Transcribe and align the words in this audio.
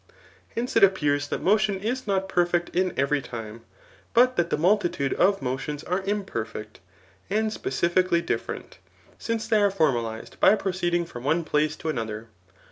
]Hence, 0.55 0.75
it 0.75 0.83
appears 0.83 1.27
that 1.27 1.43
motion 1.43 1.79
is 1.79 2.07
not 2.07 2.27
perfect 2.27 2.75
in 2.75 2.91
every 2.97 3.21
time, 3.21 3.61
but 4.15 4.35
that 4.35 4.49
the 4.49 4.57
muldtude 4.57 5.13
of 5.13 5.43
motions 5.43 5.83
are 5.83 6.01
imperfect, 6.01 6.79
and 7.29 7.53
specific 7.53 8.09
cally 8.09 8.19
different, 8.23 8.79
since 9.19 9.47
they 9.47 9.61
are 9.61 9.69
formalized 9.69 10.39
by 10.39 10.55
proceeding 10.55 11.05
from 11.05 11.23
one 11.23 11.43
place 11.43 11.75
to 11.75 11.89
another. 11.89 12.29